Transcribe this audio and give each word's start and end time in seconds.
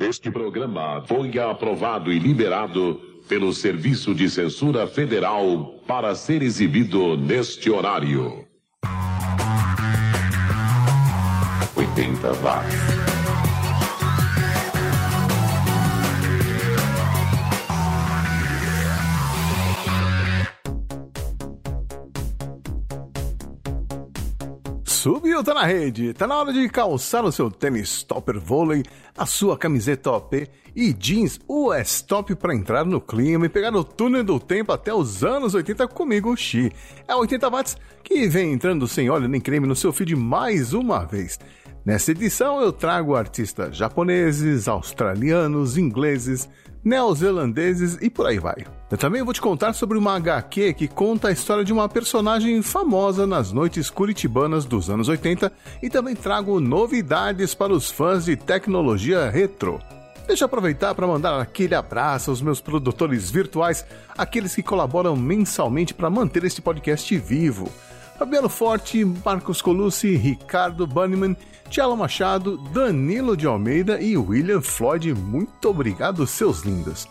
Este 0.00 0.30
programa 0.30 1.04
foi 1.06 1.38
aprovado 1.38 2.10
e 2.10 2.18
liberado 2.18 2.98
pelo 3.28 3.52
Serviço 3.52 4.14
de 4.14 4.30
Censura 4.30 4.86
Federal 4.86 5.74
para 5.86 6.14
ser 6.14 6.40
exibido 6.42 7.18
neste 7.18 7.70
horário. 7.70 8.46
80 11.76 12.32
watts. 12.42 13.19
Subiu, 25.00 25.42
tá 25.42 25.54
na 25.54 25.64
rede. 25.64 26.12
Tá 26.12 26.26
na 26.26 26.36
hora 26.36 26.52
de 26.52 26.68
calçar 26.68 27.24
o 27.24 27.32
seu 27.32 27.50
tênis 27.50 28.02
topper 28.02 28.38
vôlei, 28.38 28.82
a 29.16 29.24
sua 29.24 29.56
camiseta 29.56 30.10
OP 30.10 30.46
e 30.76 30.92
jeans 30.92 31.40
US 31.48 32.02
Top 32.02 32.34
para 32.34 32.54
entrar 32.54 32.84
no 32.84 33.00
clima 33.00 33.46
e 33.46 33.48
pegar 33.48 33.74
o 33.74 33.82
túnel 33.82 34.22
do 34.22 34.38
tempo 34.38 34.72
até 34.72 34.92
os 34.92 35.24
anos 35.24 35.54
80 35.54 35.88
comigo, 35.88 36.36
Xi. 36.36 36.70
É 37.08 37.16
80 37.16 37.48
watts 37.48 37.78
que 38.04 38.28
vem 38.28 38.52
entrando 38.52 38.86
sem 38.86 39.08
óleo 39.08 39.26
nem 39.26 39.40
creme 39.40 39.66
no 39.66 39.74
seu 39.74 39.90
feed 39.90 40.14
mais 40.14 40.74
uma 40.74 41.06
vez. 41.06 41.38
Nessa 41.82 42.10
edição 42.10 42.60
eu 42.60 42.70
trago 42.70 43.16
artistas 43.16 43.74
japoneses, 43.74 44.68
australianos, 44.68 45.78
ingleses, 45.78 46.46
neozelandeses 46.84 47.96
e 48.02 48.10
por 48.10 48.26
aí 48.26 48.38
vai. 48.38 48.66
Eu 48.90 48.98
também 48.98 49.22
vou 49.22 49.32
te 49.32 49.40
contar 49.40 49.72
sobre 49.72 49.96
uma 49.96 50.16
HQ 50.16 50.74
que 50.74 50.88
conta 50.88 51.28
a 51.28 51.32
história 51.32 51.62
de 51.64 51.72
uma 51.72 51.88
personagem 51.88 52.60
famosa 52.60 53.24
nas 53.24 53.52
noites 53.52 53.88
curitibanas 53.88 54.64
dos 54.64 54.90
anos 54.90 55.08
80 55.08 55.52
e 55.80 55.88
também 55.88 56.16
trago 56.16 56.58
novidades 56.58 57.54
para 57.54 57.72
os 57.72 57.88
fãs 57.88 58.24
de 58.24 58.34
tecnologia 58.34 59.30
retro. 59.30 59.78
Deixa 60.26 60.42
eu 60.42 60.46
aproveitar 60.46 60.92
para 60.94 61.06
mandar 61.06 61.40
aquele 61.40 61.76
abraço 61.76 62.30
aos 62.30 62.42
meus 62.42 62.60
produtores 62.60 63.30
virtuais, 63.30 63.86
aqueles 64.18 64.56
que 64.56 64.62
colaboram 64.62 65.14
mensalmente 65.14 65.94
para 65.94 66.10
manter 66.10 66.42
este 66.42 66.60
podcast 66.60 67.16
vivo. 67.16 67.70
Fabiano 68.18 68.48
Forte, 68.48 69.04
Marcos 69.04 69.62
Colucci, 69.62 70.16
Ricardo 70.16 70.84
Bunnyman, 70.84 71.36
Tiago 71.68 71.96
Machado, 71.96 72.58
Danilo 72.72 73.36
de 73.36 73.46
Almeida 73.46 74.00
e 74.00 74.16
William 74.16 74.60
Floyd. 74.60 75.14
Muito 75.14 75.70
obrigado, 75.70 76.26
seus 76.26 76.62
lindos. 76.62 77.08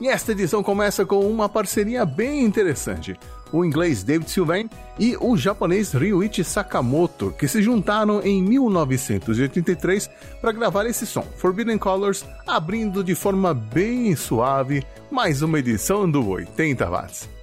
E 0.00 0.08
esta 0.08 0.32
edição 0.32 0.62
começa 0.62 1.06
com 1.06 1.20
uma 1.20 1.48
parceria 1.48 2.04
bem 2.04 2.44
interessante. 2.44 3.18
O 3.50 3.64
inglês 3.64 4.02
David 4.02 4.30
Sylvain 4.30 4.68
e 4.98 5.16
o 5.18 5.36
japonês 5.36 5.92
Ryuichi 5.92 6.44
Sakamoto, 6.44 7.32
que 7.38 7.48
se 7.48 7.62
juntaram 7.62 8.20
em 8.22 8.42
1983 8.42 10.10
para 10.40 10.52
gravar 10.52 10.84
esse 10.84 11.06
som, 11.06 11.22
Forbidden 11.36 11.78
Colors, 11.78 12.24
abrindo 12.46 13.02
de 13.02 13.14
forma 13.14 13.54
bem 13.54 14.14
suave 14.16 14.84
mais 15.10 15.40
uma 15.42 15.58
edição 15.58 16.10
do 16.10 16.28
80 16.28 16.90
Watts. 16.90 17.36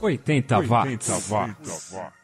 Oitenta 0.00 0.58
watts. 0.60 1.08
watts. 1.08 1.30
wounds 1.30 2.23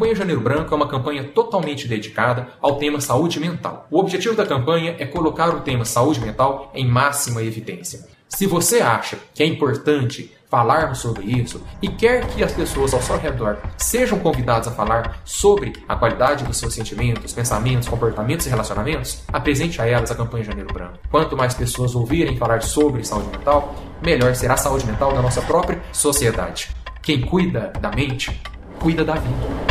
campanha 0.00 0.14
Janeiro 0.14 0.40
Branco 0.40 0.72
é 0.72 0.76
uma 0.76 0.88
campanha 0.88 1.24
totalmente 1.24 1.86
dedicada 1.86 2.48
ao 2.58 2.76
tema 2.76 3.02
saúde 3.02 3.38
mental. 3.38 3.86
O 3.90 3.98
objetivo 3.98 4.34
da 4.34 4.46
campanha 4.46 4.96
é 4.98 5.04
colocar 5.04 5.54
o 5.54 5.60
tema 5.60 5.84
saúde 5.84 6.20
mental 6.20 6.72
em 6.74 6.88
máxima 6.88 7.42
evidência. 7.42 8.08
Se 8.26 8.46
você 8.46 8.80
acha 8.80 9.18
que 9.34 9.42
é 9.42 9.46
importante 9.46 10.34
falarmos 10.48 10.98
sobre 11.00 11.26
isso 11.26 11.62
e 11.82 11.88
quer 11.88 12.26
que 12.28 12.42
as 12.42 12.52
pessoas 12.52 12.94
ao 12.94 13.02
seu 13.02 13.18
redor 13.18 13.58
sejam 13.76 14.18
convidadas 14.18 14.68
a 14.68 14.70
falar 14.70 15.20
sobre 15.22 15.74
a 15.86 15.94
qualidade 15.94 16.44
dos 16.44 16.56
seus 16.56 16.72
sentimentos, 16.72 17.34
pensamentos, 17.34 17.86
comportamentos 17.86 18.46
e 18.46 18.48
relacionamentos, 18.48 19.22
apresente 19.28 19.82
a 19.82 19.86
elas 19.86 20.10
a 20.10 20.14
campanha 20.14 20.44
Janeiro 20.44 20.72
Branco. 20.72 20.98
Quanto 21.10 21.36
mais 21.36 21.52
pessoas 21.52 21.94
ouvirem 21.94 22.38
falar 22.38 22.62
sobre 22.62 23.04
saúde 23.04 23.28
mental, 23.28 23.74
melhor 24.02 24.34
será 24.34 24.54
a 24.54 24.56
saúde 24.56 24.86
mental 24.86 25.12
da 25.12 25.20
nossa 25.20 25.42
própria 25.42 25.78
sociedade. 25.92 26.74
Quem 27.02 27.20
cuida 27.20 27.70
da 27.78 27.90
mente, 27.90 28.40
cuida 28.78 29.04
da 29.04 29.14
vida. 29.14 29.69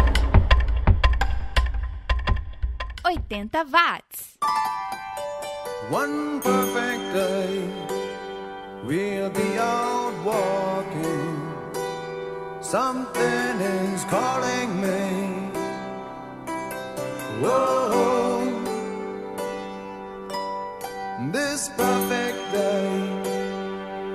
80 3.32 3.50
watts. 3.72 4.38
One 5.90 6.42
perfect 6.42 7.14
day, 7.14 7.68
we'll 8.84 9.30
be 9.30 9.58
out 9.58 10.14
walking. 10.26 11.38
Something 12.62 13.62
is 13.62 14.04
calling 14.06 14.82
me. 14.82 15.50
Whoa, 17.42 18.64
this 21.32 21.70
perfect 21.70 22.52
day, 22.52 22.90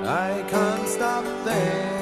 I 0.02 0.44
can't 0.49 0.88
stop 0.88 1.25
thinking. 1.44 1.94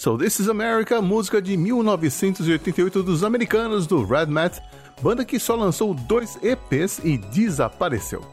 So 0.00 0.16
This 0.16 0.40
Is 0.40 0.48
America, 0.48 1.02
música 1.02 1.42
de 1.42 1.58
1988 1.58 3.02
dos 3.02 3.22
americanos 3.22 3.86
do 3.86 4.02
Red 4.02 4.28
Mat, 4.28 4.56
banda 5.02 5.26
que 5.26 5.38
só 5.38 5.54
lançou 5.54 5.92
dois 5.92 6.38
EPs 6.42 7.02
e 7.04 7.18
desapareceu. 7.18 8.24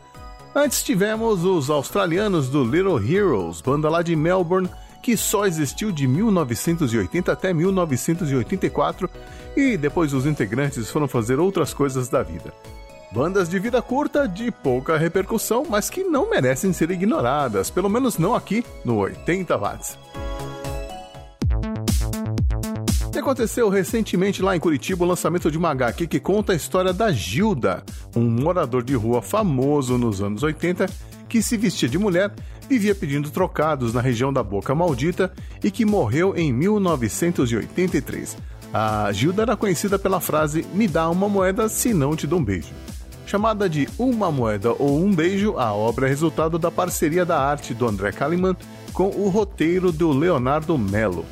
Antes 0.55 0.81
tivemos 0.81 1.43
os 1.43 1.69
australianos 1.69 2.47
do 2.47 2.63
Little 2.63 2.97
Heroes, 2.97 3.59
banda 3.59 3.89
lá 3.89 4.01
de 4.01 4.15
Melbourne, 4.15 4.69
que 5.03 5.17
só 5.17 5.45
existiu 5.45 5.91
de 5.91 6.07
1980 6.07 7.33
até 7.33 7.51
1984 7.53 9.09
e 9.57 9.75
depois 9.75 10.13
os 10.13 10.25
integrantes 10.25 10.89
foram 10.89 11.05
fazer 11.05 11.37
outras 11.37 11.73
coisas 11.73 12.07
da 12.07 12.23
vida. 12.23 12.53
Bandas 13.11 13.49
de 13.49 13.59
vida 13.59 13.81
curta, 13.81 14.25
de 14.25 14.51
pouca 14.51 14.95
repercussão, 14.95 15.65
mas 15.69 15.89
que 15.89 16.05
não 16.05 16.29
merecem 16.29 16.71
ser 16.71 16.91
ignoradas, 16.91 17.69
pelo 17.69 17.89
menos 17.89 18.17
não 18.17 18.33
aqui 18.33 18.63
no 18.85 18.99
80 18.99 19.57
watts. 19.57 19.97
Aconteceu 23.27 23.67
recentemente 23.67 24.41
lá 24.41 24.55
em 24.55 24.59
Curitiba 24.59 25.03
o 25.03 25.07
lançamento 25.07 25.51
de 25.51 25.57
uma 25.57 25.71
HQ 25.71 26.07
que 26.07 26.17
conta 26.17 26.53
a 26.53 26.55
história 26.55 26.93
da 26.93 27.11
Gilda, 27.11 27.83
um 28.15 28.21
morador 28.21 28.81
de 28.81 28.95
rua 28.95 29.21
famoso 29.21 29.97
nos 29.97 30.21
anos 30.21 30.43
80 30.43 30.85
que 31.27 31.41
se 31.41 31.57
vestia 31.57 31.89
de 31.89 31.97
mulher, 31.97 32.33
vivia 32.69 32.95
pedindo 32.95 33.29
trocados 33.29 33.93
na 33.93 33.99
região 33.99 34.31
da 34.31 34.41
Boca 34.41 34.73
Maldita 34.73 35.29
e 35.61 35.69
que 35.69 35.83
morreu 35.83 36.37
em 36.37 36.53
1983. 36.53 38.37
A 38.73 39.11
Gilda 39.11 39.41
era 39.41 39.57
conhecida 39.57 39.99
pela 39.99 40.21
frase 40.21 40.65
Me 40.73 40.87
dá 40.87 41.09
uma 41.09 41.27
moeda 41.27 41.67
se 41.67 41.93
não 41.93 42.15
te 42.15 42.25
dou 42.25 42.39
um 42.39 42.45
beijo. 42.45 42.69
Chamada 43.25 43.69
de 43.69 43.89
Uma 43.99 44.31
Moeda 44.31 44.71
ou 44.71 45.03
Um 45.03 45.13
Beijo, 45.13 45.57
a 45.57 45.73
obra 45.73 46.05
é 46.05 46.09
resultado 46.09 46.57
da 46.57 46.71
parceria 46.71 47.25
da 47.25 47.37
arte 47.37 47.73
do 47.73 47.85
André 47.85 48.13
Kalimann 48.13 48.55
com 48.93 49.09
o 49.09 49.27
roteiro 49.27 49.91
do 49.91 50.13
Leonardo 50.13 50.77
Mello. 50.77 51.25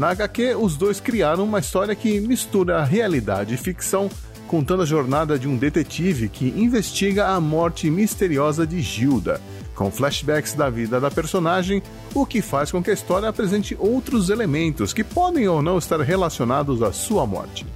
Na 0.00 0.12
HQ, 0.12 0.54
os 0.54 0.78
dois 0.78 0.98
criaram 0.98 1.44
uma 1.44 1.58
história 1.58 1.94
que 1.94 2.22
mistura 2.22 2.82
realidade 2.82 3.52
e 3.52 3.58
ficção, 3.58 4.08
contando 4.48 4.82
a 4.82 4.86
jornada 4.86 5.38
de 5.38 5.46
um 5.46 5.58
detetive 5.58 6.30
que 6.30 6.48
investiga 6.56 7.26
a 7.26 7.38
morte 7.38 7.90
misteriosa 7.90 8.66
de 8.66 8.80
Gilda, 8.80 9.42
com 9.74 9.90
flashbacks 9.90 10.54
da 10.54 10.70
vida 10.70 10.98
da 10.98 11.10
personagem, 11.10 11.82
o 12.14 12.24
que 12.24 12.40
faz 12.40 12.70
com 12.70 12.82
que 12.82 12.90
a 12.90 12.94
história 12.94 13.28
apresente 13.28 13.76
outros 13.78 14.30
elementos 14.30 14.94
que 14.94 15.04
podem 15.04 15.46
ou 15.46 15.60
não 15.60 15.76
estar 15.76 16.00
relacionados 16.00 16.82
à 16.82 16.94
sua 16.94 17.26
morte. 17.26 17.66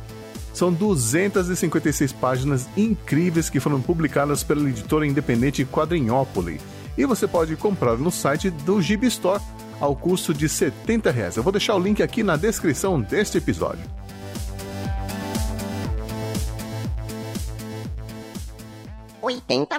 São 0.55 0.73
256 0.73 2.11
páginas 2.15 2.67
incríveis 2.75 3.51
que 3.51 3.61
foram 3.61 3.83
publicadas 3.83 4.43
pela 4.43 4.67
editora 4.67 5.07
independente 5.07 5.67
Quadrinhópole. 5.67 6.59
E 6.97 7.05
você 7.05 7.29
pode 7.29 7.55
comprar 7.57 7.99
no 7.99 8.11
site 8.11 8.49
do 8.49 8.81
Gibi 8.81 9.09
Store 9.09 9.43
ao 9.81 9.95
custo 9.95 10.33
de 10.33 10.49
70 10.49 11.11
reais. 11.11 11.37
Eu 11.37 11.43
vou 11.43 11.53
deixar 11.53 11.75
o 11.75 11.79
link 11.79 12.03
aqui 12.03 12.23
na 12.23 12.37
descrição 12.37 13.01
deste 13.01 13.39
episódio. 13.39 13.85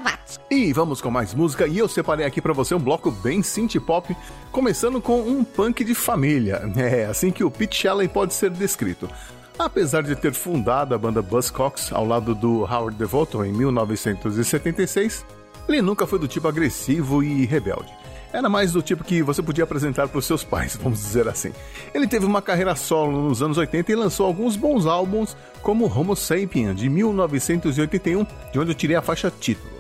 watts. 0.04 0.40
E 0.50 0.74
vamos 0.74 1.02
com 1.02 1.12
mais 1.12 1.34
música 1.34 1.68
e 1.68 1.78
eu 1.78 1.88
separei 1.88 2.26
aqui 2.26 2.42
para 2.42 2.54
você 2.54 2.74
um 2.74 2.80
bloco 2.80 3.12
bem 3.12 3.44
synth 3.44 3.80
pop, 3.80 4.16
começando 4.52 5.02
com 5.02 5.22
um 5.22 5.44
punk 5.44 5.84
de 5.84 5.94
família. 5.94 6.62
É 6.76 7.06
assim 7.06 7.32
que 7.32 7.44
o 7.44 7.52
Pete 7.52 7.76
Shelley 7.76 8.08
pode 8.08 8.34
ser 8.34 8.50
descrito. 8.52 9.10
Apesar 9.58 10.04
de 10.04 10.16
ter 10.16 10.34
fundado 10.34 10.94
a 10.94 10.98
banda 10.98 11.22
Buzzcocks 11.22 11.92
ao 11.92 12.06
lado 12.06 12.36
do 12.36 12.64
Howard 12.64 12.98
Devoto 12.98 13.44
em 13.44 13.54
1976, 13.54 15.26
ele 15.68 15.82
nunca 15.82 16.06
foi 16.06 16.20
do 16.20 16.28
tipo 16.28 16.48
agressivo 16.48 17.24
e 17.24 17.46
rebelde. 17.46 18.05
Era 18.36 18.50
mais 18.50 18.74
do 18.74 18.82
tipo 18.82 19.02
que 19.02 19.24
você 19.24 19.42
podia 19.42 19.64
apresentar 19.64 20.10
para 20.10 20.20
os 20.20 20.26
seus 20.26 20.44
pais, 20.44 20.76
vamos 20.76 21.00
dizer 21.00 21.26
assim. 21.26 21.54
Ele 21.94 22.06
teve 22.06 22.26
uma 22.26 22.42
carreira 22.42 22.76
solo 22.76 23.30
nos 23.30 23.42
anos 23.42 23.58
80 23.58 23.90
e 23.90 23.96
lançou 23.96 24.26
alguns 24.26 24.58
bons 24.58 24.86
álbuns, 24.86 25.38
como 25.62 25.86
Homo 25.86 26.18
Sapien, 26.18 26.76
de 26.76 26.90
1981, 26.90 28.28
de 28.52 28.60
onde 28.60 28.72
eu 28.72 28.76
tirei 28.76 28.98
a 28.98 29.02
faixa 29.02 29.32
título. 29.32 29.74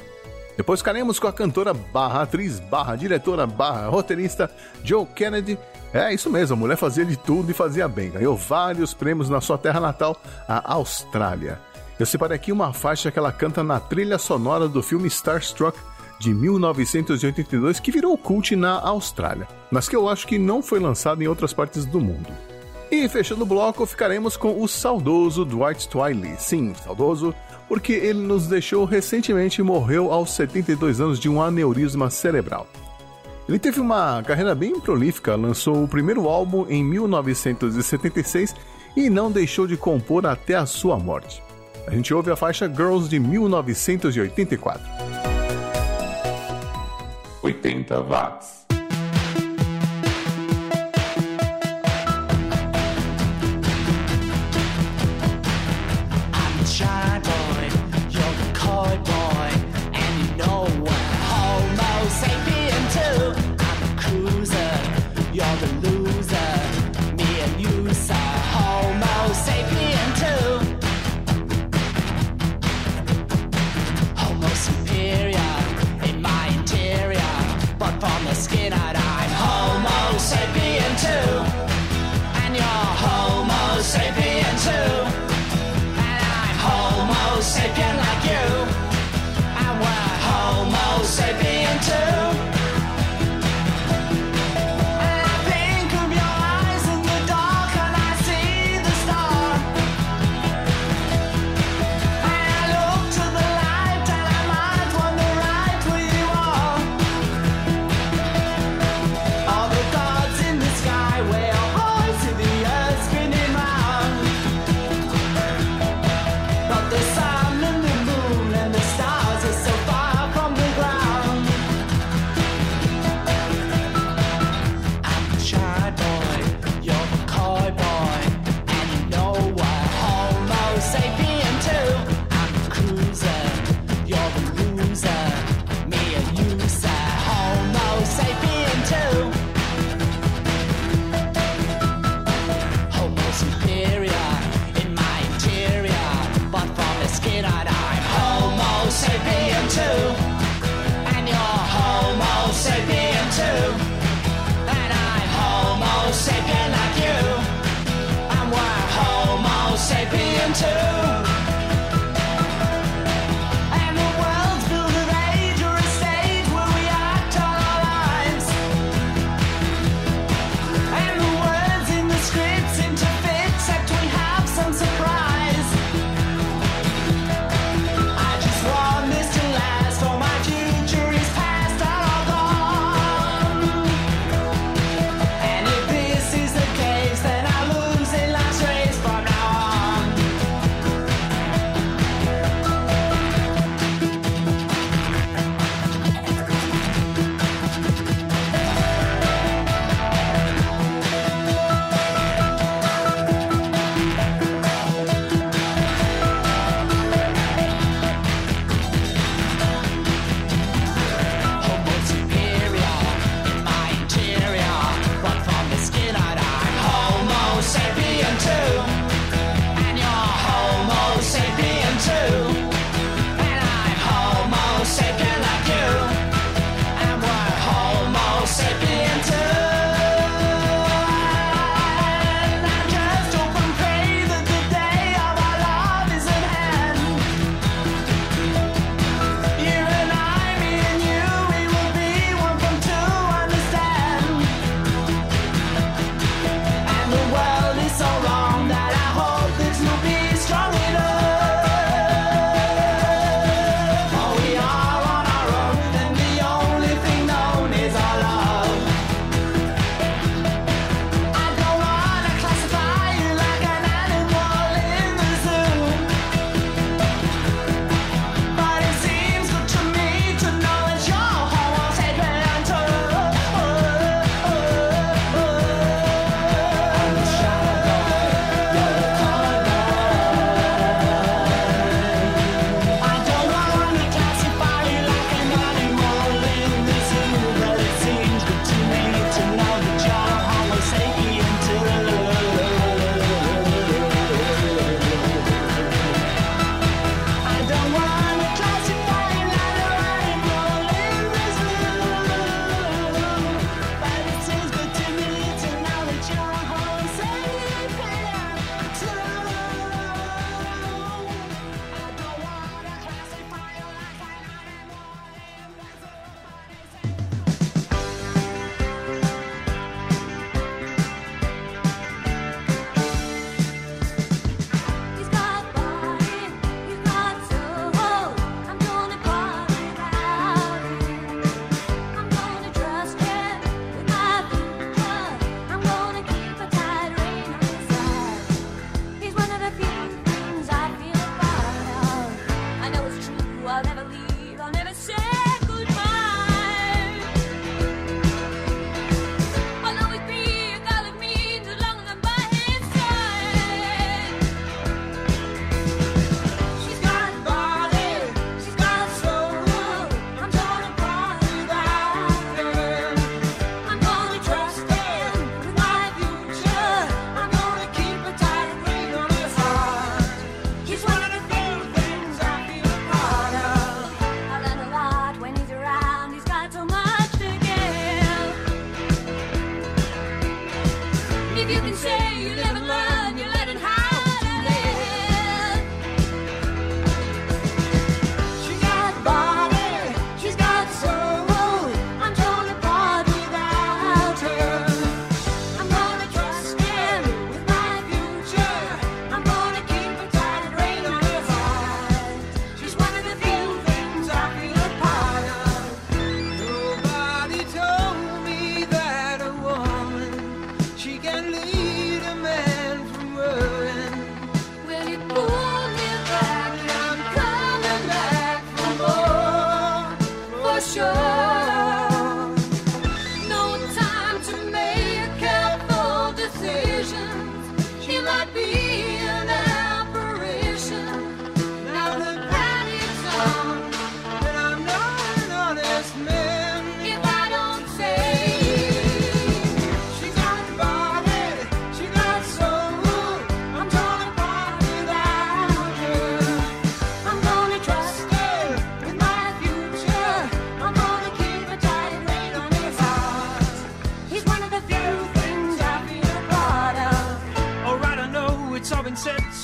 Depois 0.55 0.79
ficaremos 0.79 1.19
com 1.19 1.27
a 1.27 1.33
cantora 1.33 1.73
barra 1.73 2.21
atriz, 2.21 2.61
barra 2.61 2.95
diretora, 2.95 3.45
barra 3.45 3.89
roteirista 3.89 4.49
Joe 4.81 5.05
Kennedy. 5.05 5.59
É 5.93 6.13
isso 6.13 6.29
mesmo, 6.29 6.55
a 6.55 6.57
mulher 6.57 6.77
fazia 6.77 7.03
de 7.03 7.17
tudo 7.17 7.51
e 7.51 7.53
fazia 7.53 7.89
bem. 7.89 8.11
Ganhou 8.11 8.37
vários 8.37 8.93
prêmios 8.93 9.29
na 9.29 9.41
sua 9.41 9.57
terra 9.57 9.81
natal, 9.81 10.15
a 10.47 10.73
Austrália. 10.75 11.59
Eu 11.99 12.05
separei 12.05 12.37
aqui 12.37 12.53
uma 12.53 12.71
faixa 12.71 13.11
que 13.11 13.19
ela 13.19 13.33
canta 13.33 13.61
na 13.61 13.81
trilha 13.81 14.17
sonora 14.17 14.69
do 14.69 14.81
filme 14.81 15.09
Starstruck 15.09 15.77
de 16.19 16.33
1982 16.33 17.79
que 17.79 17.91
virou 17.91 18.17
cult 18.17 18.55
na 18.55 18.79
Austrália, 18.79 19.47
mas 19.71 19.89
que 19.89 19.95
eu 19.95 20.07
acho 20.07 20.27
que 20.27 20.37
não 20.37 20.61
foi 20.61 20.79
lançado 20.79 21.21
em 21.21 21.27
outras 21.27 21.53
partes 21.53 21.85
do 21.85 21.99
mundo. 21.99 22.29
E 22.91 23.09
fechando 23.09 23.43
o 23.43 23.47
bloco, 23.47 23.85
ficaremos 23.85 24.37
com 24.37 24.61
o 24.61 24.67
saudoso 24.67 25.43
Dwight 25.43 25.89
Twiley. 25.89 26.35
Sim, 26.37 26.73
saudoso, 26.75 27.33
porque 27.67 27.93
ele 27.93 28.19
nos 28.19 28.47
deixou 28.47 28.85
recentemente 28.85 29.59
e 29.59 29.63
morreu 29.63 30.11
aos 30.11 30.31
72 30.31 31.01
anos 31.01 31.19
de 31.19 31.27
um 31.27 31.41
aneurisma 31.41 32.09
cerebral. 32.09 32.67
Ele 33.47 33.59
teve 33.59 33.79
uma 33.79 34.23
carreira 34.23 34.55
bem 34.55 34.79
prolífica, 34.79 35.35
lançou 35.35 35.83
o 35.83 35.87
primeiro 35.87 36.27
álbum 36.27 36.65
em 36.67 36.83
1976 36.83 38.55
e 38.95 39.09
não 39.09 39.31
deixou 39.31 39.67
de 39.67 39.77
compor 39.77 40.25
até 40.25 40.55
a 40.55 40.65
sua 40.65 40.97
morte. 40.97 41.43
A 41.87 41.91
gente 41.91 42.13
ouve 42.13 42.31
a 42.31 42.35
faixa 42.35 42.67
Girls 42.67 43.07
de 43.07 43.19
1984. 43.19 45.34
80 47.47 48.01
watts. 48.09 48.54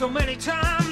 So 0.01 0.09
many 0.09 0.35
times 0.35 0.90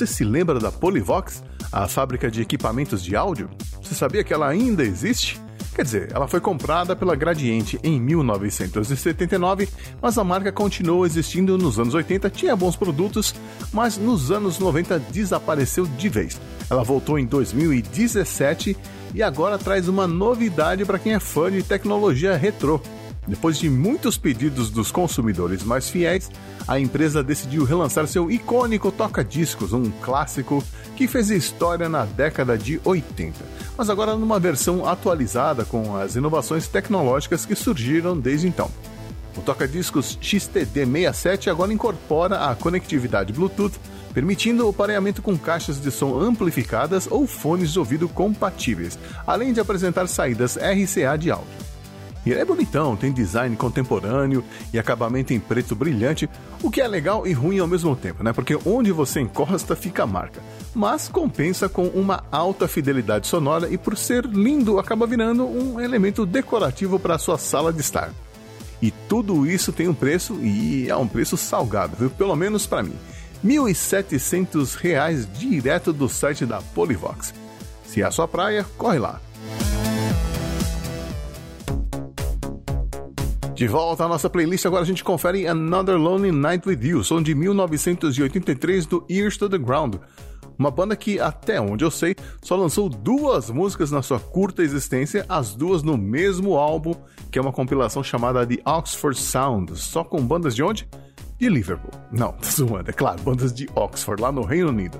Você 0.00 0.06
se 0.06 0.24
lembra 0.24 0.58
da 0.58 0.72
Polivox, 0.72 1.44
a 1.70 1.86
fábrica 1.86 2.30
de 2.30 2.40
equipamentos 2.40 3.04
de 3.04 3.14
áudio? 3.14 3.50
Você 3.82 3.94
sabia 3.94 4.24
que 4.24 4.32
ela 4.32 4.48
ainda 4.48 4.82
existe? 4.82 5.38
Quer 5.74 5.82
dizer, 5.82 6.08
ela 6.14 6.26
foi 6.26 6.40
comprada 6.40 6.96
pela 6.96 7.14
Gradiente 7.14 7.78
em 7.84 8.00
1979, 8.00 9.68
mas 10.00 10.16
a 10.16 10.24
marca 10.24 10.50
continuou 10.50 11.04
existindo 11.04 11.58
nos 11.58 11.78
anos 11.78 11.92
80, 11.92 12.30
tinha 12.30 12.56
bons 12.56 12.76
produtos, 12.76 13.34
mas 13.74 13.98
nos 13.98 14.30
anos 14.30 14.58
90 14.58 14.98
desapareceu 15.10 15.84
de 15.84 16.08
vez. 16.08 16.40
Ela 16.70 16.82
voltou 16.82 17.18
em 17.18 17.26
2017 17.26 18.74
e 19.14 19.22
agora 19.22 19.58
traz 19.58 19.86
uma 19.86 20.06
novidade 20.06 20.82
para 20.86 20.98
quem 20.98 21.12
é 21.12 21.20
fã 21.20 21.52
de 21.52 21.62
tecnologia 21.62 22.38
retrô. 22.38 22.80
Depois 23.30 23.58
de 23.58 23.70
muitos 23.70 24.18
pedidos 24.18 24.70
dos 24.70 24.90
consumidores 24.90 25.62
mais 25.62 25.88
fiéis, 25.88 26.28
a 26.66 26.80
empresa 26.80 27.22
decidiu 27.22 27.62
relançar 27.62 28.08
seu 28.08 28.28
icônico 28.28 28.90
toca-discos, 28.90 29.72
um 29.72 29.88
clássico 30.02 30.64
que 30.96 31.06
fez 31.06 31.30
história 31.30 31.88
na 31.88 32.04
década 32.04 32.58
de 32.58 32.80
80, 32.84 33.38
mas 33.78 33.88
agora 33.88 34.16
numa 34.16 34.40
versão 34.40 34.84
atualizada 34.84 35.64
com 35.64 35.96
as 35.96 36.16
inovações 36.16 36.66
tecnológicas 36.66 37.46
que 37.46 37.54
surgiram 37.54 38.18
desde 38.18 38.48
então. 38.48 38.68
O 39.36 39.40
toca-discos 39.40 40.18
XTD67 40.20 41.52
agora 41.52 41.72
incorpora 41.72 42.50
a 42.50 42.56
conectividade 42.56 43.32
Bluetooth, 43.32 43.78
permitindo 44.12 44.68
o 44.68 44.72
pareamento 44.72 45.22
com 45.22 45.38
caixas 45.38 45.80
de 45.80 45.92
som 45.92 46.18
amplificadas 46.18 47.06
ou 47.08 47.28
fones 47.28 47.72
de 47.72 47.78
ouvido 47.78 48.08
compatíveis, 48.08 48.98
além 49.24 49.52
de 49.52 49.60
apresentar 49.60 50.08
saídas 50.08 50.56
RCA 50.56 51.16
de 51.16 51.30
áudio. 51.30 51.69
E 52.24 52.30
ele 52.30 52.40
é 52.40 52.44
bonitão, 52.44 52.96
tem 52.96 53.12
design 53.12 53.56
contemporâneo 53.56 54.44
e 54.72 54.78
acabamento 54.78 55.32
em 55.32 55.40
preto 55.40 55.74
brilhante, 55.74 56.28
o 56.62 56.70
que 56.70 56.80
é 56.80 56.86
legal 56.86 57.26
e 57.26 57.32
ruim 57.32 57.58
ao 57.58 57.66
mesmo 57.66 57.96
tempo, 57.96 58.22
né? 58.22 58.32
Porque 58.32 58.58
onde 58.66 58.92
você 58.92 59.20
encosta 59.20 59.74
fica 59.74 60.02
a 60.02 60.06
marca. 60.06 60.42
Mas 60.74 61.08
compensa 61.08 61.68
com 61.68 61.86
uma 61.86 62.22
alta 62.30 62.68
fidelidade 62.68 63.26
sonora 63.26 63.68
e 63.70 63.78
por 63.78 63.96
ser 63.96 64.26
lindo 64.26 64.78
acaba 64.78 65.06
virando 65.06 65.46
um 65.46 65.80
elemento 65.80 66.26
decorativo 66.26 66.98
para 66.98 67.18
sua 67.18 67.38
sala 67.38 67.72
de 67.72 67.80
estar. 67.80 68.12
E 68.82 68.90
tudo 68.90 69.46
isso 69.46 69.72
tem 69.72 69.88
um 69.88 69.94
preço 69.94 70.34
e 70.42 70.88
é 70.88 70.96
um 70.96 71.08
preço 71.08 71.36
salgado, 71.36 71.96
viu? 71.98 72.10
Pelo 72.10 72.36
menos 72.36 72.66
para 72.66 72.82
mim. 72.82 72.96
1.700 73.44 74.74
reais 74.76 75.26
direto 75.32 75.92
do 75.92 76.08
site 76.08 76.44
da 76.44 76.60
Polivox. 76.60 77.32
Se 77.86 78.02
é 78.02 78.04
a 78.04 78.10
sua 78.10 78.28
praia, 78.28 78.64
corre 78.76 78.98
lá. 78.98 79.20
De 83.60 83.68
volta 83.68 84.06
à 84.06 84.08
nossa 84.08 84.30
playlist, 84.30 84.64
agora 84.64 84.80
a 84.80 84.86
gente 84.86 85.04
confere 85.04 85.46
Another 85.46 85.98
Lonely 85.98 86.32
Night 86.32 86.66
With 86.66 86.78
You, 86.80 87.04
som 87.04 87.20
de 87.20 87.34
1983 87.34 88.86
do 88.86 89.04
Ears 89.06 89.36
to 89.36 89.50
the 89.50 89.58
Ground. 89.58 89.96
Uma 90.58 90.70
banda 90.70 90.96
que, 90.96 91.20
até 91.20 91.60
onde 91.60 91.84
eu 91.84 91.90
sei, 91.90 92.16
só 92.40 92.56
lançou 92.56 92.88
duas 92.88 93.50
músicas 93.50 93.90
na 93.90 94.00
sua 94.00 94.18
curta 94.18 94.62
existência, 94.62 95.26
as 95.28 95.54
duas 95.54 95.82
no 95.82 95.98
mesmo 95.98 96.56
álbum, 96.56 96.94
que 97.30 97.38
é 97.38 97.42
uma 97.42 97.52
compilação 97.52 98.02
chamada 98.02 98.46
The 98.46 98.62
Oxford 98.64 99.20
Sound, 99.20 99.78
só 99.78 100.02
com 100.04 100.26
bandas 100.26 100.56
de 100.56 100.62
onde? 100.62 100.88
De 101.38 101.50
Liverpool. 101.50 101.92
Não, 102.10 102.34
zoando, 102.42 102.88
é 102.88 102.94
claro, 102.94 103.20
bandas 103.20 103.52
de 103.52 103.68
Oxford, 103.74 104.22
lá 104.22 104.32
no 104.32 104.42
Reino 104.42 104.70
Unido. 104.70 104.98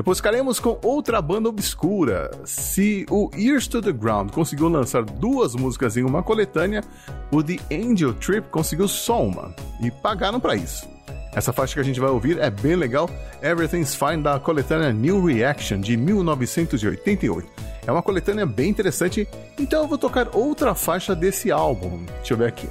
Depois 0.00 0.16
ficaremos 0.16 0.58
com 0.58 0.78
outra 0.82 1.20
banda 1.20 1.50
obscura. 1.50 2.30
Se 2.46 3.04
o 3.10 3.30
Ears 3.36 3.68
to 3.68 3.82
the 3.82 3.92
Ground 3.92 4.30
conseguiu 4.30 4.66
lançar 4.66 5.04
duas 5.04 5.54
músicas 5.54 5.94
em 5.94 6.02
uma 6.02 6.22
coletânea, 6.22 6.82
o 7.30 7.42
The 7.42 7.58
Angel 7.70 8.14
Trip 8.14 8.48
conseguiu 8.48 8.88
só 8.88 9.22
uma. 9.22 9.54
E 9.78 9.90
pagaram 9.90 10.40
para 10.40 10.56
isso. 10.56 10.88
Essa 11.34 11.52
faixa 11.52 11.74
que 11.74 11.80
a 11.80 11.82
gente 11.82 12.00
vai 12.00 12.08
ouvir 12.08 12.38
é 12.38 12.48
bem 12.48 12.76
legal, 12.76 13.10
Everything's 13.42 13.94
Fine 13.94 14.22
da 14.22 14.40
coletânea 14.40 14.90
New 14.90 15.22
Reaction 15.26 15.78
de 15.80 15.98
1988. 15.98 17.46
É 17.86 17.92
uma 17.92 18.02
coletânea 18.02 18.46
bem 18.46 18.70
interessante, 18.70 19.28
então 19.58 19.82
eu 19.82 19.86
vou 19.86 19.98
tocar 19.98 20.34
outra 20.34 20.74
faixa 20.74 21.14
desse 21.14 21.52
álbum. 21.52 22.06
Deixa 22.16 22.32
eu 22.32 22.38
ver 22.38 22.46
aqui. 22.48 22.70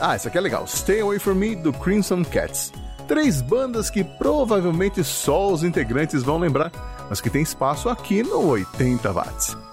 Ah, 0.00 0.16
essa 0.16 0.26
aqui 0.26 0.36
é 0.36 0.40
legal, 0.40 0.66
Stay 0.66 1.00
Away 1.00 1.20
From 1.20 1.36
Me 1.36 1.54
do 1.54 1.72
Crimson 1.72 2.24
Cats. 2.24 2.72
Três 3.06 3.40
bandas 3.40 3.88
que 3.88 4.02
provavelmente 4.02 5.04
só 5.04 5.52
os 5.52 5.62
integrantes 5.62 6.22
vão 6.22 6.38
lembrar, 6.38 6.72
mas 7.08 7.20
que 7.20 7.30
tem 7.30 7.42
espaço 7.42 7.88
aqui 7.88 8.22
no 8.22 8.48
80 8.48 9.12
watts. 9.12 9.65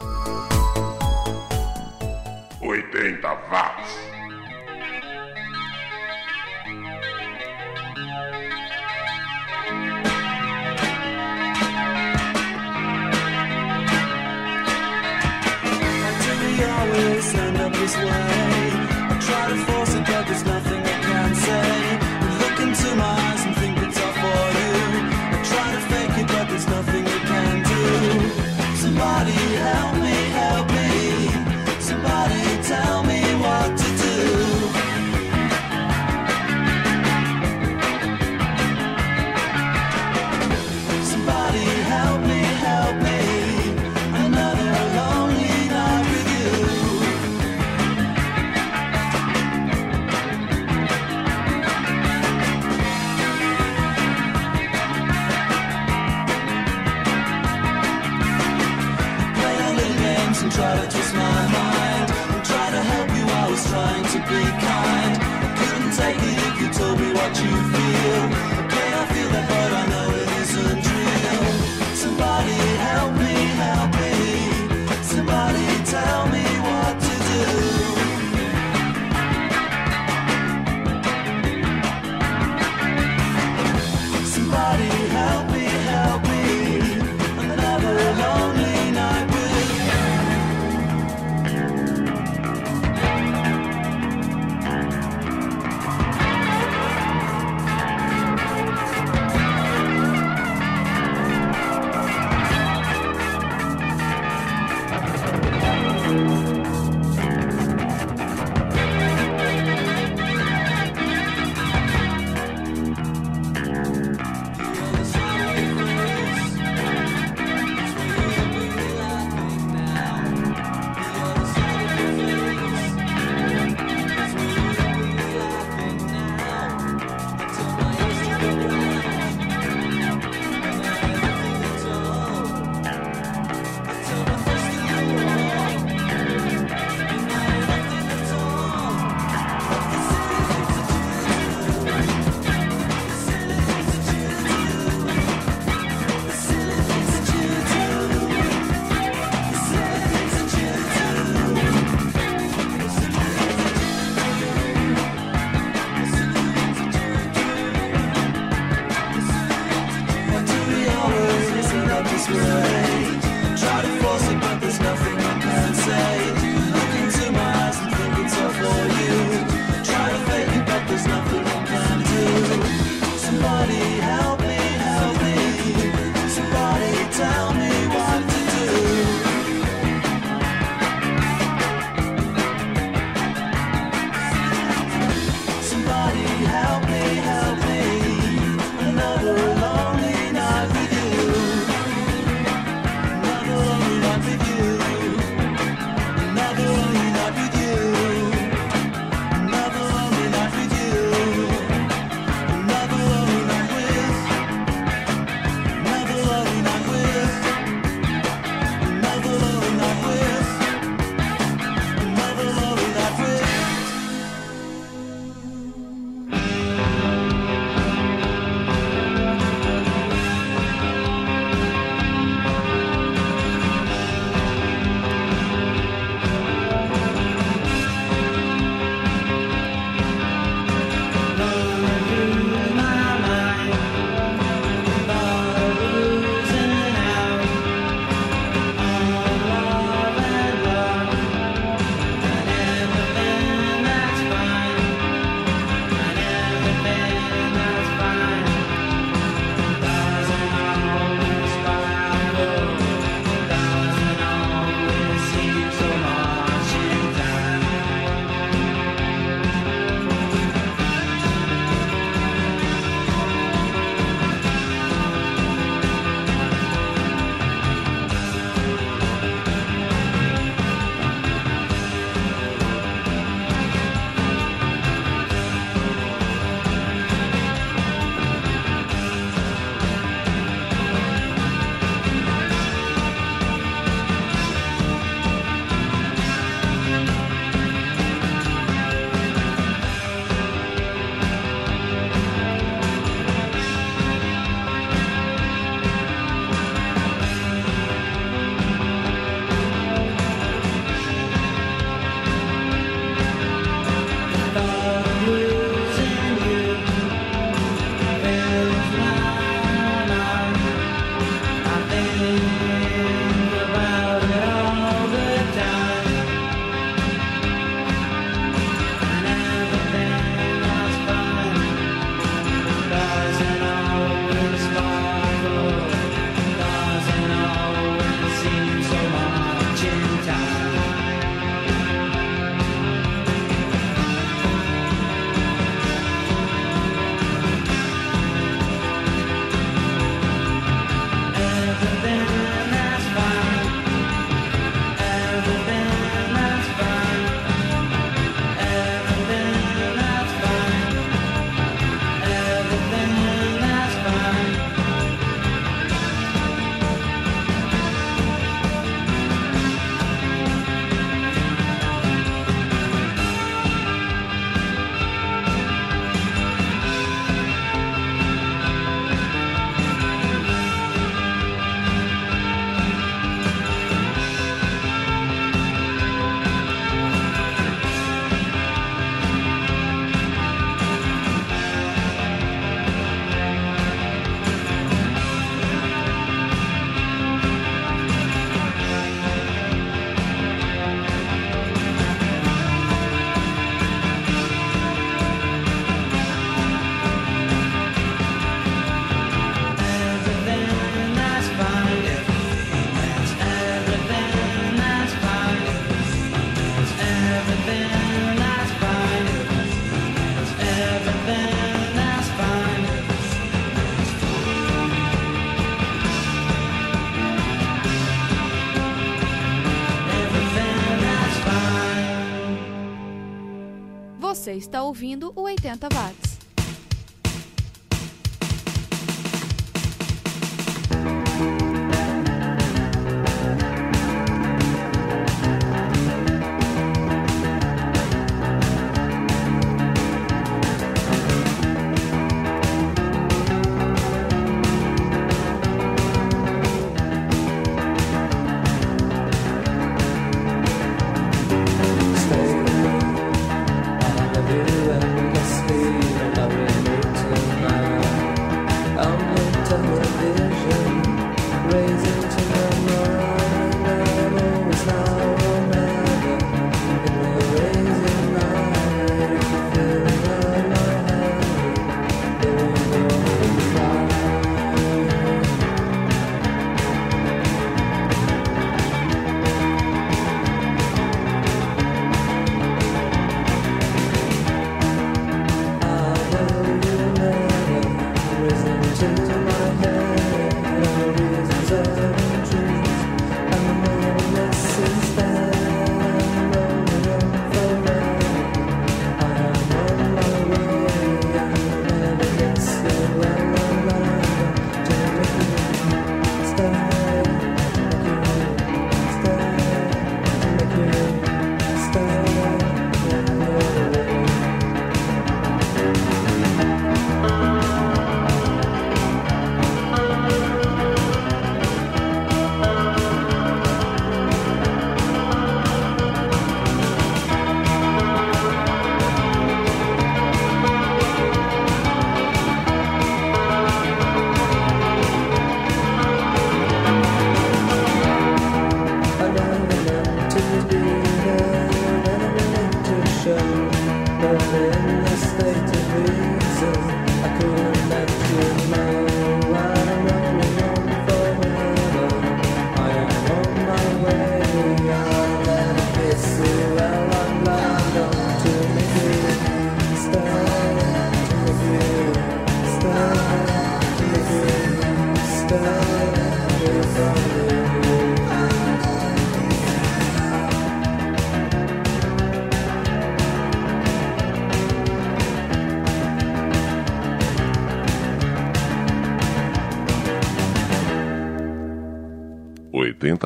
Está 424.64 424.82
ouvindo 424.82 425.34
o 425.36 425.41
80 425.41 425.89
Watts. 425.93 426.32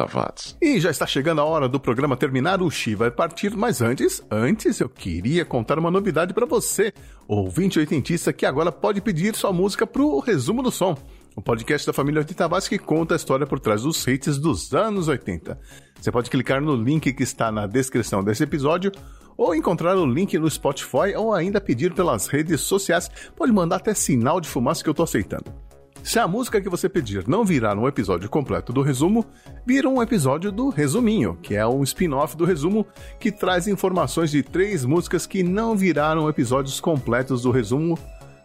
watts. 0.06 0.56
E 0.62 0.80
já 0.80 0.90
está 0.90 1.08
chegando 1.08 1.42
a 1.42 1.46
hora 1.46 1.68
do 1.68 1.80
programa 1.80 2.16
terminar, 2.16 2.62
o 2.62 2.70
Xi 2.70 2.96
vai 2.96 3.10
partir, 3.10 3.56
mas 3.56 3.82
antes, 3.82 4.24
antes 4.30 4.80
eu 4.80 4.90
queria 4.90 5.44
contar 5.44 5.80
uma 5.80 5.90
novidade 5.92 6.34
para 6.34 6.46
você, 6.46 6.94
ouvinte 7.28 7.80
oitentista 7.80 8.32
que 8.32 8.46
agora 8.46 8.72
pode 8.72 9.02
pedir 9.02 9.36
sua 9.36 9.52
música 9.52 9.88
para 9.88 10.02
o 10.02 10.20
resumo 10.20 10.62
do 10.62 10.72
som. 10.72 10.98
O 11.36 11.42
podcast 11.42 11.86
da 11.86 11.94
família 11.94 12.22
80 12.22 12.50
que 12.68 12.80
conta 12.80 13.14
a 13.14 13.18
história 13.18 13.46
por 13.46 13.60
trás 13.60 13.84
dos 13.84 14.06
hits 14.08 14.38
dos 14.40 14.74
anos 14.74 15.08
80. 15.08 15.60
Você 16.02 16.12
pode 16.12 16.30
clicar 16.30 16.62
no 16.62 16.76
link 16.76 17.14
que 17.14 17.24
está 17.24 17.52
na 17.52 17.68
descrição 17.68 18.24
desse 18.24 18.44
episódio 18.44 18.92
ou 19.38 19.54
encontrar 19.54 19.96
o 19.96 20.06
link 20.06 20.38
no 20.40 20.50
Spotify 20.50 21.16
ou 21.16 21.34
ainda 21.34 21.62
pedir 21.62 21.94
pelas 21.94 22.26
redes 22.26 22.62
sociais. 22.62 23.10
Pode 23.36 23.52
mandar 23.52 23.76
até 23.76 23.94
sinal 23.94 24.42
de 24.42 24.50
fumaça 24.50 24.84
que 24.84 24.90
eu 24.90 24.92
estou 24.92 25.04
aceitando. 25.04 25.67
Se 26.08 26.20
a 26.20 26.26
música 26.26 26.62
que 26.62 26.70
você 26.70 26.88
pedir 26.88 27.28
não 27.28 27.44
virar 27.44 27.78
um 27.78 27.86
episódio 27.86 28.30
completo 28.30 28.72
do 28.72 28.82
resumo, 28.82 29.26
vira 29.66 29.90
um 29.90 30.02
episódio 30.02 30.54
do 30.54 30.70
Resuminho, 30.70 31.38
que 31.44 31.54
é 31.54 31.68
um 31.68 31.84
spin-off 31.84 32.38
do 32.38 32.46
resumo 32.46 32.88
que 33.20 33.30
traz 33.30 33.68
informações 33.68 34.32
de 34.32 34.42
três 34.42 34.86
músicas 34.86 35.28
que 35.28 35.44
não 35.44 35.76
viraram 35.76 36.30
episódios 36.30 36.80
completos 36.80 37.42
do 37.42 37.52
resumo, 37.52 38.00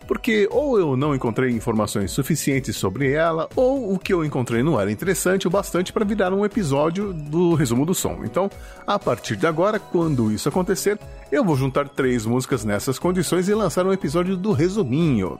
porque 0.09 0.49
ou 0.51 0.77
eu 0.77 0.97
não 0.97 1.15
encontrei 1.15 1.53
informações 1.53 2.11
suficientes 2.11 2.75
sobre 2.75 3.13
ela, 3.13 3.49
ou 3.55 3.95
o 3.95 3.99
que 3.99 4.13
eu 4.13 4.25
encontrei 4.25 4.61
não 4.61 4.79
era 4.79 4.91
interessante 4.91 5.47
o 5.47 5.51
bastante 5.51 5.93
para 5.93 6.05
virar 6.05 6.33
um 6.33 6.45
episódio 6.45 7.13
do 7.13 7.55
resumo 7.55 7.87
do 7.87 7.95
som. 7.95 8.23
Então, 8.25 8.51
a 8.85 8.99
partir 8.99 9.37
de 9.37 9.47
agora, 9.47 9.79
quando 9.79 10.33
isso 10.33 10.49
acontecer, 10.49 10.99
eu 11.31 11.45
vou 11.45 11.55
juntar 11.55 11.89
três 11.89 12.27
músicas 12.27 12.65
nessas 12.65 12.99
condições 12.99 13.49
e 13.49 13.55
lançar 13.55 13.87
um 13.87 13.93
episódio 13.93 14.37
do 14.37 14.51
Resuminho. 14.51 15.39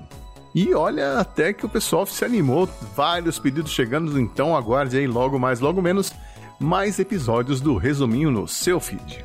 E 0.55 0.75
olha, 0.75 1.19
até 1.19 1.53
que 1.53 1.65
o 1.65 1.69
pessoal 1.69 2.05
se 2.05 2.25
animou, 2.25 2.69
vários 2.95 3.39
pedidos 3.39 3.73
chegando, 3.73 4.21
então 4.21 4.55
aguarde 4.55 4.99
aí 4.99 5.07
logo 5.07 5.39
mais, 5.39 5.61
logo 5.61 5.81
menos, 5.81 6.13
mais 6.61 6.99
episódios 6.99 7.61
do 7.61 7.77
Resuminho 7.77 8.31
no 8.31 8.47
seu 8.47 8.79
feed. 8.79 9.25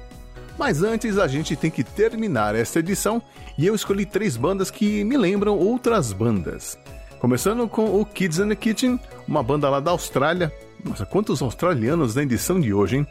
Mas 0.57 0.81
antes 0.81 1.17
a 1.17 1.27
gente 1.27 1.55
tem 1.55 1.69
que 1.69 1.83
terminar 1.83 2.55
esta 2.55 2.79
edição 2.79 3.21
e 3.57 3.65
eu 3.67 3.75
escolhi 3.75 4.05
três 4.05 4.37
bandas 4.37 4.71
que 4.71 5.03
me 5.03 5.17
lembram 5.17 5.57
outras 5.57 6.11
bandas. 6.13 6.79
Começando 7.19 7.67
com 7.67 7.99
o 7.99 8.05
Kids 8.05 8.39
in 8.39 8.49
the 8.49 8.55
Kitchen, 8.55 8.99
uma 9.27 9.43
banda 9.43 9.69
lá 9.69 9.79
da 9.79 9.91
Austrália. 9.91 10.51
Nossa, 10.83 11.05
quantos 11.05 11.41
australianos 11.41 12.15
na 12.15 12.23
edição 12.23 12.59
de 12.59 12.73
hoje, 12.73 12.97
hein? 12.97 13.07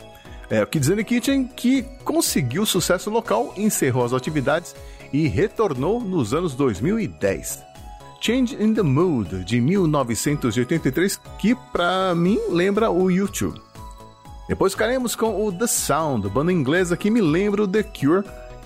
É, 0.49 0.63
o 0.63 0.67
Kids 0.67 0.89
in 0.89 0.97
the 0.97 1.05
Kitchen 1.05 1.45
que 1.49 1.83
conseguiu 2.05 2.65
sucesso 2.65 3.11
local, 3.11 3.53
encerrou 3.57 4.05
as 4.05 4.13
atividades 4.13 4.75
e 5.13 5.27
retornou 5.29 6.01
nos 6.01 6.33
anos 6.33 6.55
2010. 6.55 7.66
Change 8.27 8.61
in 8.61 8.75
the 8.75 8.83
Mood, 8.83 9.45
de 9.45 9.61
1983, 9.61 11.21
que 11.39 11.55
pra 11.55 12.13
mim 12.13 12.41
lembra 12.51 12.91
o 12.91 13.09
YouTube. 13.09 13.63
Depois 14.49 14.73
ficaremos 14.73 15.15
com 15.15 15.47
o 15.47 15.53
The 15.53 15.69
Sound, 15.69 16.29
banda 16.31 16.53
inglesa 16.53 16.97
que 16.97 17.09
me 17.09 17.21
lembra 17.21 17.63
o 17.63 17.69
The 17.69 17.85
Cure, 17.85 18.25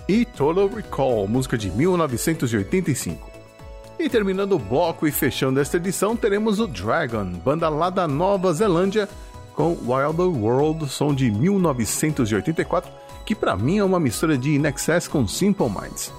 e 0.08 0.24
Total 0.24 0.66
Recall, 0.66 1.28
música 1.28 1.58
de 1.58 1.70
1985. 1.70 3.30
E 3.98 4.08
terminando 4.08 4.52
o 4.52 4.58
bloco 4.58 5.06
e 5.06 5.12
fechando 5.12 5.61
esta 5.61 5.76
edição, 5.76 6.16
teremos 6.16 6.58
o 6.58 6.66
Dragon, 6.66 7.26
banda 7.44 7.68
lá 7.68 7.90
da 7.90 8.08
Nova 8.08 8.54
Zelândia, 8.54 9.11
com 9.54 9.76
Wild 9.84 10.22
World, 10.22 10.88
som 10.88 11.14
de 11.14 11.30
1984, 11.30 12.90
que 13.26 13.34
pra 13.34 13.58
mim 13.58 13.76
é 13.76 13.84
uma 13.84 14.00
mistura 14.00 14.38
de 14.38 14.56
In 14.56 14.64
Excess 14.64 15.06
com 15.06 15.28
Simple 15.28 15.68
Minds. 15.68 16.11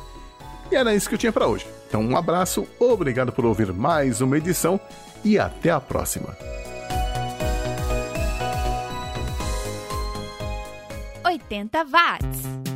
E 0.72 0.76
era 0.76 0.94
isso 0.94 1.10
que 1.10 1.16
eu 1.16 1.20
tinha 1.20 1.34
pra 1.34 1.48
hoje. 1.48 1.66
Então, 1.92 2.02
um 2.02 2.16
abraço, 2.16 2.66
obrigado 2.80 3.34
por 3.34 3.44
ouvir 3.44 3.74
mais 3.74 4.22
uma 4.22 4.38
edição 4.38 4.80
e 5.26 5.38
até 5.38 5.72
a 5.72 5.80
próxima. 5.82 6.38
80 11.26 11.84
watts. 11.84 12.71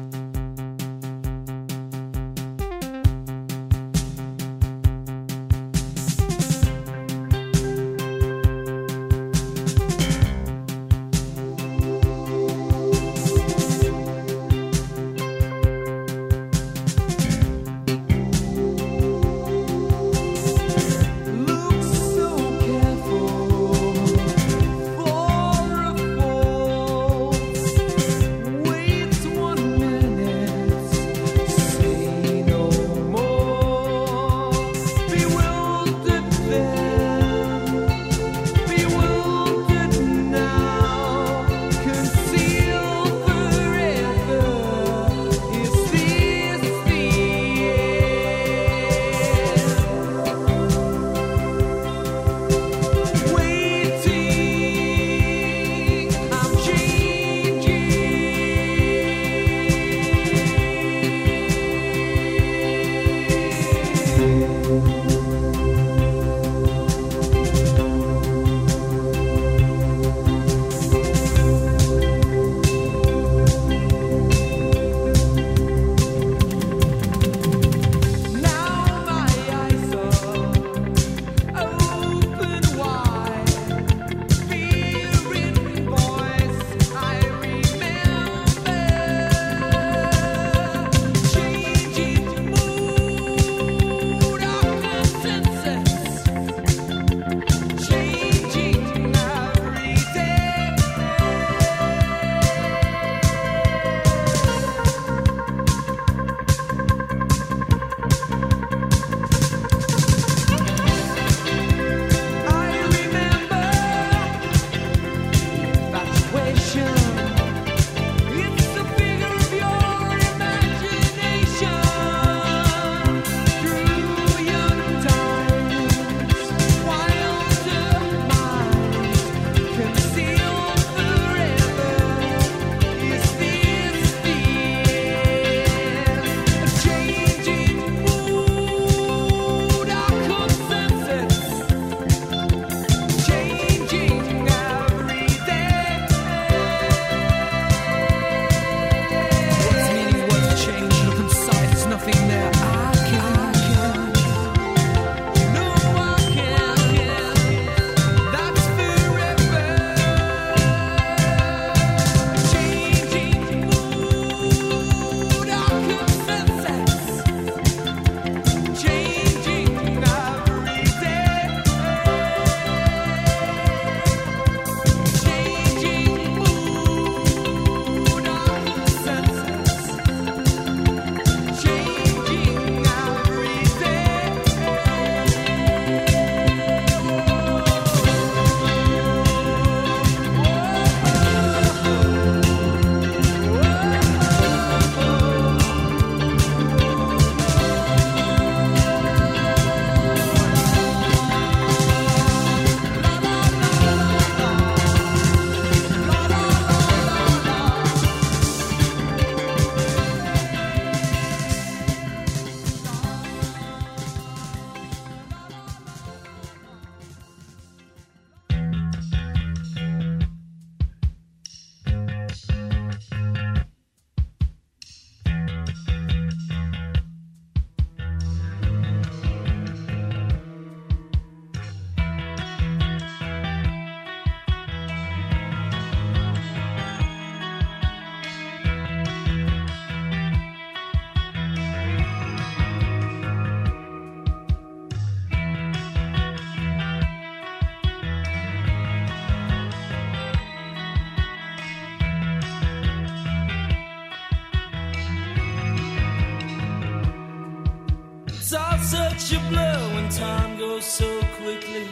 You 259.35 259.49
blow 259.49 259.89
when 259.93 260.07
time 260.09 260.57
goes 260.57 260.85
so 260.85 261.09
quickly. 261.37 261.87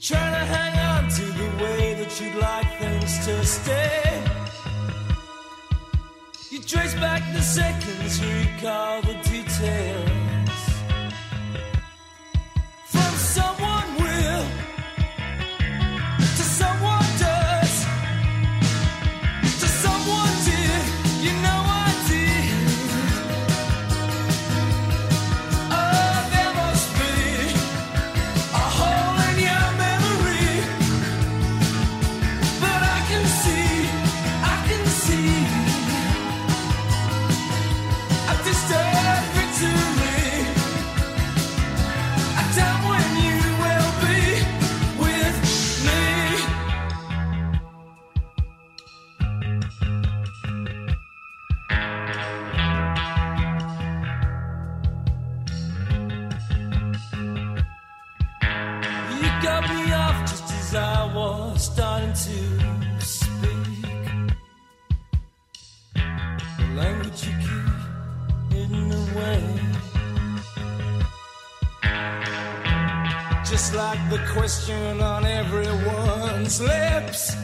Trying 0.00 0.34
to 0.38 0.44
hang 0.56 0.74
on 0.92 1.10
to 1.16 1.24
the 1.40 1.48
way 1.62 1.94
that 1.94 2.20
you'd 2.20 2.34
like 2.34 2.70
things 2.78 3.12
to 3.26 3.34
stay. 3.44 4.22
You 6.50 6.60
trace 6.60 6.94
back 6.94 7.22
the 7.32 7.40
seconds, 7.40 8.22
recall 8.22 9.00
the 9.02 9.14
details. 9.30 10.11
slips. 76.48 77.36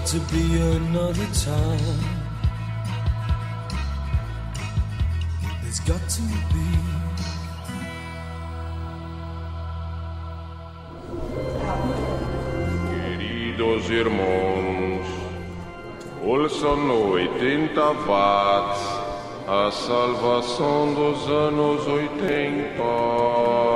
Got 0.00 0.08
to 0.08 0.20
be 0.32 0.58
another 0.58 1.26
time. 1.34 1.78
There's 5.62 5.80
got 5.80 6.08
to 6.08 6.22
be. 6.22 6.70
Queridos 12.88 13.90
irmãos, 13.90 15.06
ouçam 16.24 16.76
no 16.76 17.12
80 17.12 17.92
watts 18.06 18.80
a 19.46 19.70
salvação 19.70 20.94
dos 20.94 21.28
anos 21.28 21.86
80. 21.86 23.69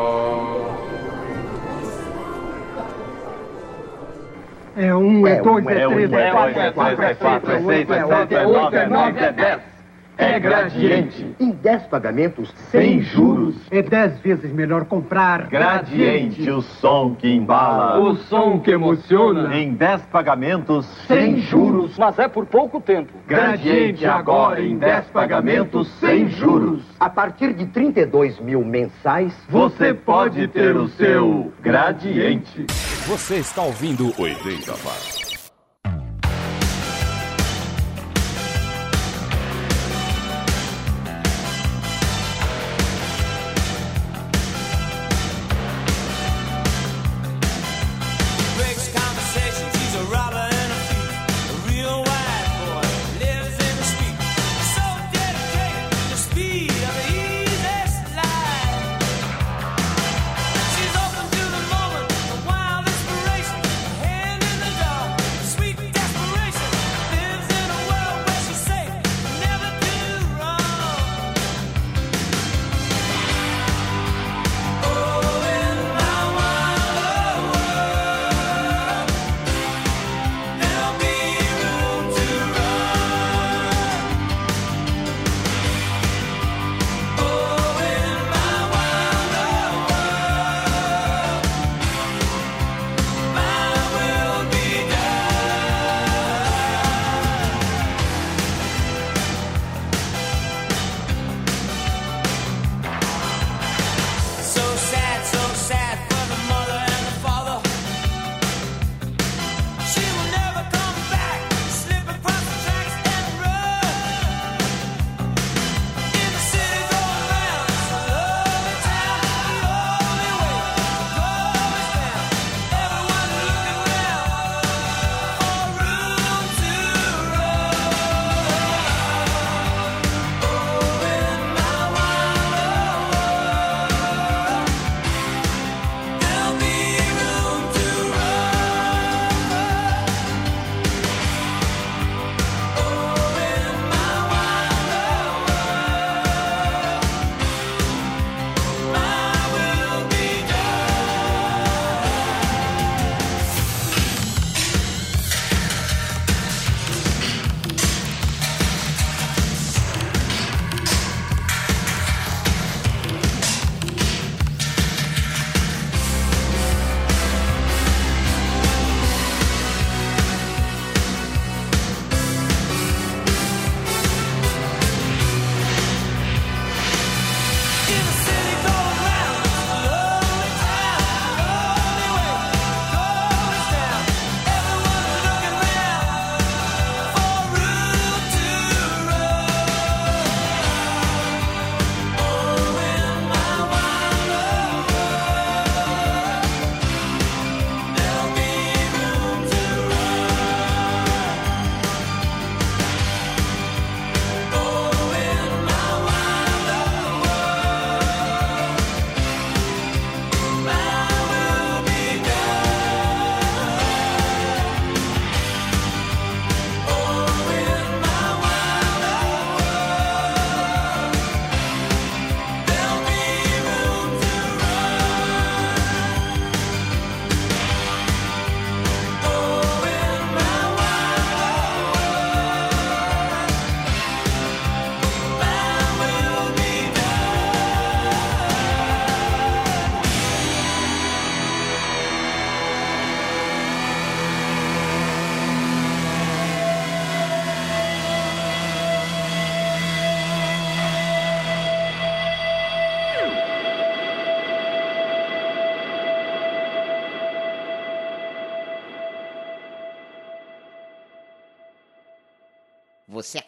É 4.76 4.94
um, 4.94 5.26
é 5.26 5.40
dois, 5.40 5.66
é 5.66 5.82
é 5.82 5.88
três, 5.88 6.12
é 6.12 6.28
é 6.28 6.30
quatro, 6.30 6.60
é 6.60 6.72
quatro, 6.72 7.02
é 7.02 7.10
é 7.10 7.14
quatro, 7.14 7.52
é 7.52 7.56
cinco, 7.56 7.68
seis, 7.70 7.90
é 7.90 7.94
é 7.94 8.06
sete, 8.06 8.34
é 8.34 8.38
é 8.38 8.40
é 8.40 8.44
é 8.44 8.86
nove, 8.88 9.18
é 9.20 9.32
dez. 9.32 9.73
É 10.16 10.38
gradiente. 10.38 11.34
Em 11.40 11.50
10 11.50 11.86
pagamentos 11.88 12.52
sem 12.70 13.02
juros. 13.02 13.56
É 13.70 13.82
dez 13.82 14.18
vezes 14.20 14.52
melhor 14.52 14.84
comprar. 14.84 15.48
Gradiente, 15.48 16.48
o 16.50 16.62
som 16.62 17.14
que 17.14 17.28
embala. 17.28 17.98
O 17.98 18.16
som 18.16 18.60
que 18.60 18.70
emociona. 18.70 19.56
Em 19.56 19.74
10 19.74 20.02
pagamentos 20.02 20.86
Sem 21.06 21.38
juros. 21.38 21.96
Mas 21.98 22.18
é 22.18 22.28
por 22.28 22.46
pouco 22.46 22.80
tempo. 22.80 23.12
Gradiente 23.26 24.06
agora 24.06 24.62
em 24.62 24.76
10 24.78 25.06
pagamentos 25.06 25.88
sem 25.98 26.28
juros. 26.28 26.82
A 27.00 27.10
partir 27.10 27.52
de 27.54 27.66
32 27.66 28.38
mil 28.40 28.64
mensais. 28.64 29.34
Você 29.48 29.92
pode 29.92 30.46
ter 30.48 30.76
o 30.76 30.88
seu 30.88 31.52
gradiente. 31.60 32.66
Você 33.06 33.36
está 33.36 33.62
ouvindo 33.62 34.12
80 34.18 34.72
watts. 34.84 35.23